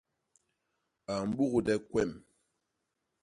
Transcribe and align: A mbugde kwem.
A 1.11 1.13
mbugde 1.29 1.73
kwem. 1.89 2.11